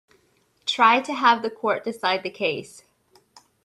[0.65, 2.85] Try to have the court decide the case.